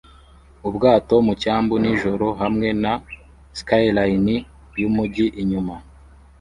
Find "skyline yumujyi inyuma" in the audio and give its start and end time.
3.59-5.75